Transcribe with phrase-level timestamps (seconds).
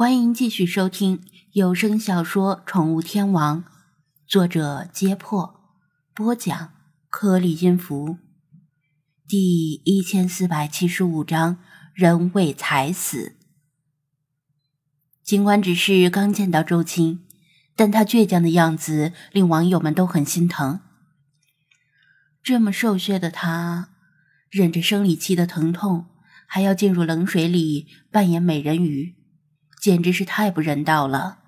[0.00, 1.20] 欢迎继续收听
[1.52, 3.62] 有声小说《宠物天王》，
[4.26, 5.60] 作者：揭破，
[6.14, 6.72] 播讲：
[7.10, 8.16] 颗粒音符，
[9.28, 11.58] 第一千四百七十五章：
[11.92, 13.36] 人为财死。
[15.22, 17.26] 尽管只是刚见到周青，
[17.76, 20.80] 但他倔强的样子令网友们都很心疼。
[22.42, 23.90] 这么瘦削的他，
[24.48, 26.06] 忍着生理期的疼痛，
[26.46, 29.19] 还要进入冷水里扮演美人鱼。
[29.80, 31.38] 简直是太不人道了！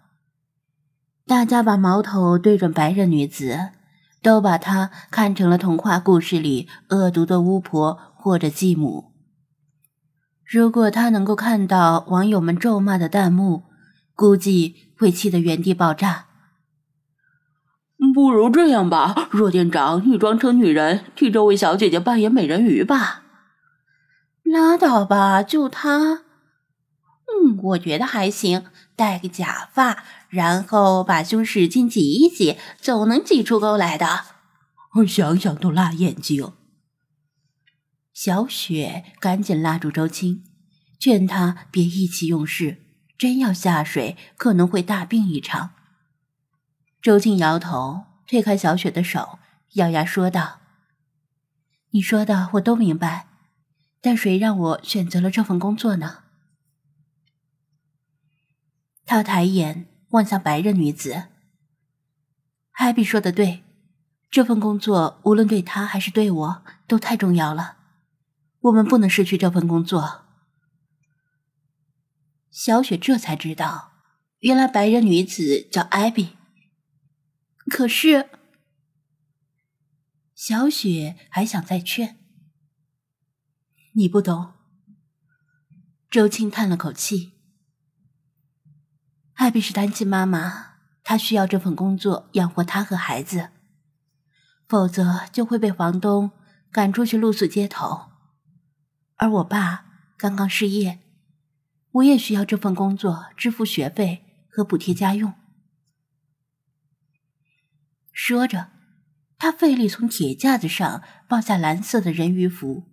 [1.26, 3.70] 大家把矛头对准白人女子，
[4.22, 9.12] 都把她看成了童话故事里恶毒的巫婆或者继母。
[10.44, 13.64] 如果她能够看到网友们咒骂的弹幕，
[14.14, 16.26] 估计会气得原地爆炸。
[18.14, 23.22] 不如这样吧，若店长，你装成女人，替这位小姐姐扮演美人鱼吧。
[24.42, 26.22] 拉倒吧，就她。
[27.26, 34.24] 嗯，我觉得还行，戴个假发，然后把胸使劲挤一挤，总能挤出沟来的。
[34.96, 36.52] 我想想都辣眼睛。
[38.12, 40.44] 小雪赶紧拉住周青，
[40.98, 42.82] 劝他别意气用事，
[43.16, 45.70] 真要下水可能会大病一场。
[47.00, 49.38] 周青摇头，推开小雪的手，
[49.74, 50.60] 咬牙说道
[51.92, 53.28] ：“你说的我都明白，
[54.02, 56.18] 但谁让我选择了这份工作呢？”
[59.12, 61.24] 他抬眼望向白人女子。
[62.72, 63.62] 艾比说的对，
[64.30, 67.76] 这份工作无论对他还是对我都太重要了，
[68.60, 70.22] 我们不能失去这份工作。
[72.50, 73.92] 小雪这才知道，
[74.38, 76.38] 原来白人女子叫艾比。
[77.66, 78.30] 可是，
[80.34, 82.16] 小雪还想再劝。
[83.92, 84.54] 你不懂。
[86.10, 87.41] 周青叹了口气。
[89.42, 93.48] 艾比是单亲妈妈，她需要这份工作养活她和孩子，
[94.68, 96.30] 否则就会被房东
[96.70, 98.12] 赶出去露宿街头。
[99.16, 99.84] 而我爸
[100.16, 101.00] 刚刚失业，
[101.90, 105.34] 我也需要这份工作支付学费和补贴家用。
[108.12, 108.68] 说着，
[109.38, 112.84] 他费力从铁架子上抱下蓝色的人鱼服，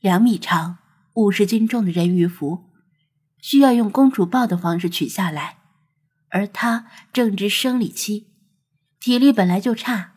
[0.00, 0.80] 两米长、
[1.14, 2.69] 五十斤重的人鱼服。
[3.40, 5.58] 需要用公主抱的方式取下来，
[6.28, 8.26] 而她正值生理期，
[8.98, 10.14] 体力本来就差。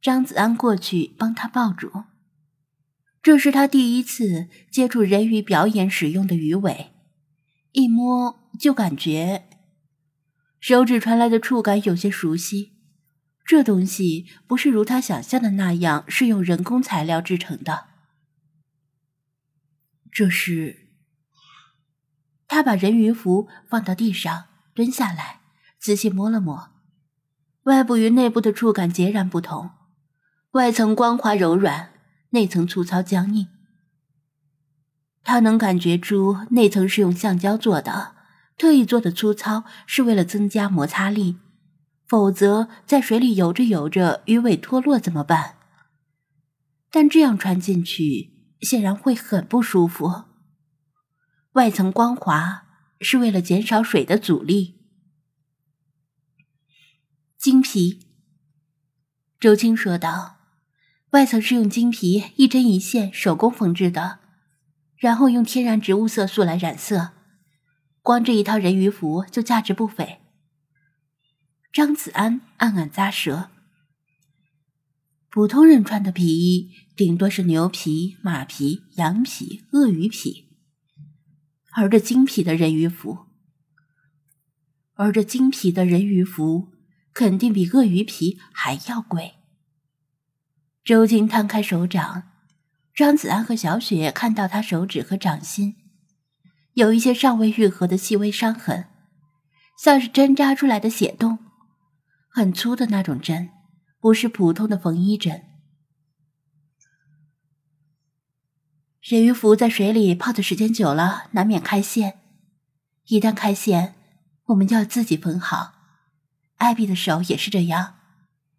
[0.00, 2.04] 张子安过去帮她抱住，
[3.22, 6.92] 这是他第一次接触人鱼表演使用的鱼尾，
[7.72, 9.48] 一摸就感觉
[10.60, 12.72] 手指传来的触感有些熟悉。
[13.46, 17.86] 这东西不是如他想象的那样是用人工材料制成的，
[20.12, 20.83] 这是。
[22.54, 24.44] 他把人鱼服放到地上，
[24.74, 25.40] 蹲下来，
[25.80, 26.70] 仔细摸了摸，
[27.64, 29.70] 外部与内部的触感截然不同，
[30.52, 31.90] 外层光滑柔软，
[32.30, 33.48] 内层粗糙僵硬。
[35.24, 38.14] 他能感觉出内层是用橡胶做的，
[38.56, 41.38] 特意做的粗糙是为了增加摩擦力，
[42.06, 45.56] 否则在水里游着游着鱼尾脱落怎么办？
[46.92, 50.26] 但这样穿进去显然会很不舒服。
[51.54, 52.66] 外层光滑
[53.00, 54.80] 是为了减少水的阻力。
[57.38, 58.00] 金皮，
[59.38, 60.38] 周青说道
[61.10, 64.18] ：“外层是用金皮一针一线手工缝制的，
[64.96, 67.12] 然后用天然植物色素来染色。
[68.02, 70.18] 光这一套人鱼服就价值不菲。”
[71.72, 73.50] 张子安暗暗咂舌
[75.30, 80.42] ：“普通人穿的皮衣顶多是牛皮、马皮、羊皮、鳄鱼皮。”
[81.76, 83.26] 而这精皮的人鱼服，
[84.94, 86.72] 而这精皮的人鱼服
[87.12, 89.34] 肯定比鳄鱼皮还要贵。
[90.84, 92.30] 周静摊开手掌，
[92.94, 95.74] 张子安和小雪看到他手指和掌心
[96.74, 98.86] 有一些尚未愈合的细微伤痕，
[99.76, 101.38] 像是针扎出来的血洞，
[102.28, 103.50] 很粗的那种针，
[103.98, 105.42] 不是普通的缝衣针。
[109.04, 112.20] 人鱼服在水里泡的时间久了，难免开线。
[113.08, 113.96] 一旦开线，
[114.46, 115.74] 我们就要自己缝好。
[116.56, 117.96] 艾比的手也是这样，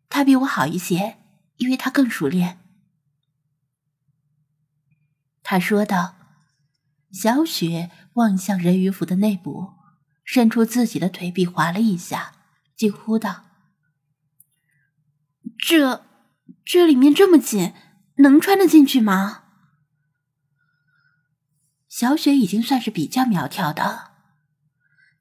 [0.07, 1.17] 他比我好一些，
[1.57, 2.59] 因为他更熟练。
[5.41, 6.15] 他说道。
[7.11, 9.71] 小雪望向人鱼服的内部，
[10.25, 12.33] 伸出自己的腿臂划了一下，
[12.75, 13.45] 惊呼道
[15.57, 16.05] ：“这，
[16.65, 17.73] 这里面这么紧，
[18.17, 19.43] 能穿得进去吗？”
[21.95, 24.11] 小雪已经算是比较苗条的，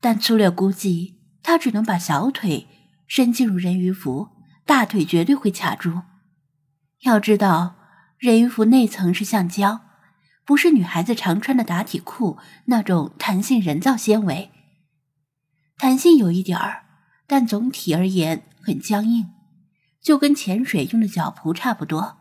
[0.00, 2.66] 但粗略估计，他只能把小腿
[3.06, 4.30] 伸进入人鱼服，
[4.66, 6.02] 大腿绝对会卡住。
[7.02, 7.76] 要知道，
[8.18, 9.82] 人鱼服内层是橡胶，
[10.44, 14.50] 不是女孩子常穿的打底裤那种弹性人造纤维。
[15.78, 16.86] 弹性有一点儿，
[17.28, 19.30] 但总体而言很僵硬，
[20.02, 22.18] 就跟潜水用的脚蹼差不多。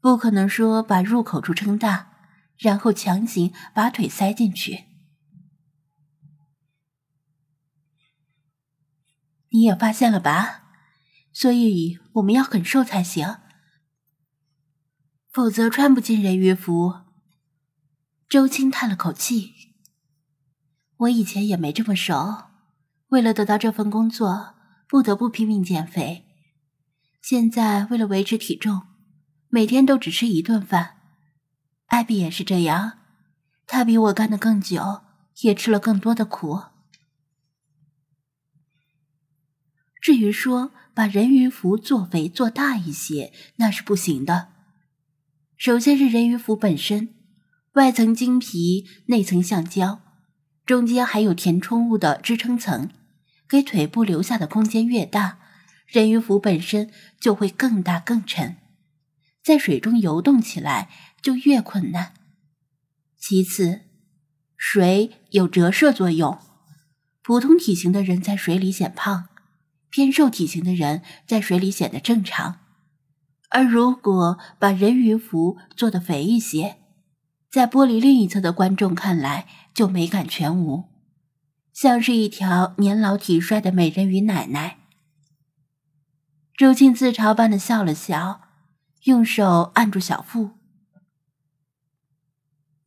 [0.00, 2.08] 不可能说把入口处撑大，
[2.58, 4.84] 然后强行把腿塞进去。
[9.50, 10.60] 你也发现了吧？
[11.34, 13.38] 所以我们要很瘦才行，
[15.30, 16.94] 否则穿不进人鱼服。
[18.28, 19.52] 周青叹了口气。
[20.98, 22.44] 我以前也没这么瘦，
[23.08, 24.54] 为了得到这份工作，
[24.88, 26.26] 不得不拼命减肥。
[27.20, 28.82] 现在为了维持体重，
[29.48, 31.01] 每天都只吃一顿饭。
[32.02, 32.98] 艾比也是这样，
[33.64, 35.02] 他比我干的更久，
[35.42, 36.62] 也吃了更多的苦。
[40.00, 44.48] 至于说把人鱼服做肥做大一些，那是不行的。
[45.56, 47.14] 首先是人鱼服本身，
[47.74, 50.00] 外层精皮，内层橡胶，
[50.66, 52.90] 中间还有填充物的支撑层，
[53.48, 55.38] 给腿部留下的空间越大，
[55.86, 56.90] 人鱼服本身
[57.20, 58.56] 就会更大更沉，
[59.44, 60.90] 在水中游动起来
[61.22, 62.12] 就越困难。
[63.16, 63.82] 其次，
[64.56, 66.38] 水有折射作用，
[67.22, 69.28] 普通体型的人在水里显胖。
[69.88, 72.60] 偏瘦体型的人在水里显得正常，
[73.50, 76.78] 而如果把人鱼服做的肥一些，
[77.50, 80.84] 在玻璃另一侧的观众看来就美感全无，
[81.74, 84.78] 像是一条年老体衰的美人鱼奶奶。
[86.56, 88.40] 周庆自嘲般的笑了笑，
[89.04, 90.52] 用手按住小腹。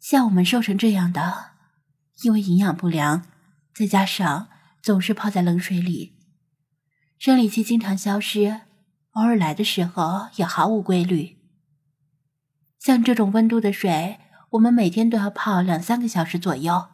[0.07, 1.53] 像我们瘦成这样的，
[2.21, 3.25] 因为营养不良，
[3.73, 4.49] 再加上
[4.79, 6.13] 总是泡在冷水里。
[7.17, 8.61] 生理期经常消失，
[9.13, 11.39] 偶尔来的时候也毫无规律。
[12.77, 14.19] 像这种温度的水，
[14.51, 16.89] 我们每天都要泡两三个小时左右。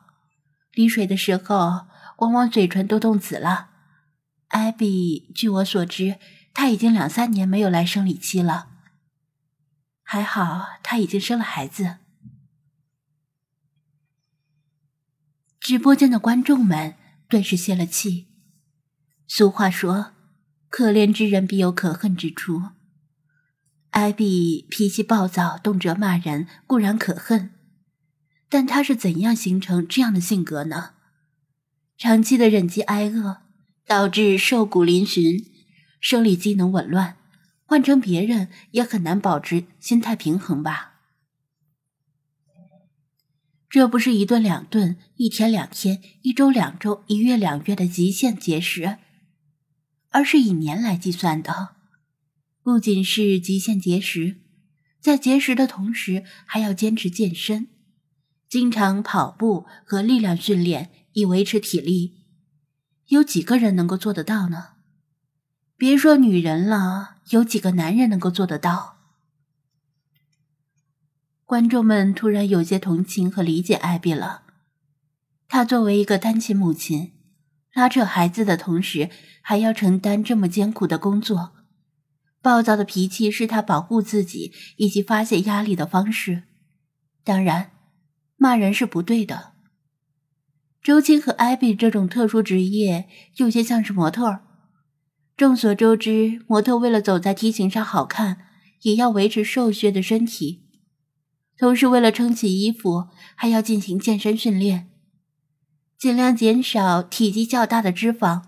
[0.72, 1.88] 离水的时候，
[2.20, 3.72] 往往嘴唇都冻紫了。
[4.48, 6.16] 艾比，据我所知，
[6.54, 8.70] 她已经两三年没有来生理期了。
[10.02, 11.98] 还好，她已经生了孩子。
[15.72, 16.96] 直播间的观众们
[17.30, 18.28] 顿时泄了气。
[19.26, 20.12] 俗话说
[20.68, 22.62] ：“可怜之人必有可恨之处。”
[23.92, 27.52] 艾比脾气暴躁，动辄骂人，固然可恨，
[28.50, 30.96] 但他是怎样形成这样的性格呢？
[31.98, 33.38] 长期的忍饥挨饿，
[33.88, 35.46] 导致瘦骨嶙峋，
[36.02, 37.16] 生理机能紊乱。
[37.64, 40.91] 换成别人也很难保持心态平衡吧？
[43.72, 48.98] 这不是一顿两顿，一天两天，一周两周，一月两月的极限节食。
[50.10, 51.78] 而是以年来计算的，
[52.62, 54.42] 不仅是极限节食，
[55.00, 57.70] 在节食的同时还要坚持健身，
[58.50, 62.18] 经常跑步和力量训练以维持体力。
[63.08, 64.72] 有几个人能够做得到呢？
[65.78, 69.01] 别说女人了，有几个男人能够做得到？
[71.52, 74.44] 观众们突然有些同情和理解艾比了。
[75.50, 77.12] 她作为一个单亲母亲。
[77.74, 79.10] 拉扯孩子的同时，
[79.42, 81.52] 还要承担这么艰苦的工作，
[82.42, 86.44] 暴躁的脾气是她保护自己以及发泄压力的方式。
[87.26, 87.72] 当然，
[88.38, 89.52] 骂人是不对的。
[90.82, 94.40] 周青和艾比这种特殊职业，有些像是模特。
[95.36, 98.38] 众所周知，模特为了走在梯形上好看，
[98.84, 100.61] 也要维持瘦削的身体，
[101.62, 104.90] 同时为了撑起衣服，还要进行健身训练。
[105.96, 108.42] 尽量减少体积较大的脂肪，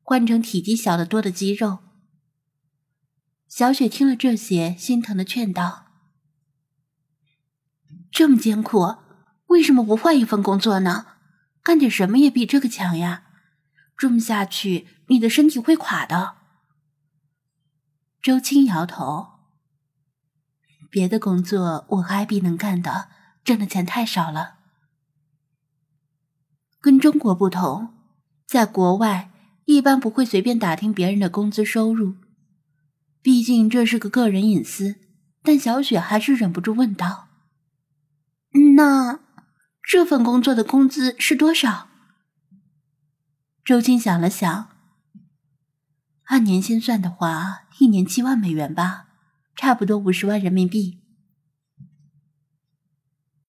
[0.00, 1.80] 换成体积小的多的肌肉。
[3.48, 5.86] 小雪听了这些，心疼的劝道
[8.12, 8.94] ：“这么艰苦，
[9.48, 11.06] 为什么不换一份工作呢？
[11.64, 13.24] 干点什么也比这个强呀！
[13.98, 16.36] 这么下去，你的身体会垮的。”
[18.22, 19.30] 周青摇头
[20.90, 23.08] ：“别的工作我和艾比能干的，
[23.44, 24.56] 挣的钱太少了。”
[26.80, 27.94] 跟中国不同，
[28.46, 29.30] 在国外
[29.64, 32.14] 一般不会随便打听别人的工资收入，
[33.20, 34.96] 毕竟这是个个人隐私。
[35.42, 37.28] 但小雪还是忍不住问道
[38.74, 39.20] ：“那
[39.80, 41.86] 这份工作的工资是多少？”
[43.64, 44.68] 周青想了想，
[46.24, 49.05] 按年薪算的话，一年七万美元吧，
[49.56, 50.98] 差不多五十万人民币。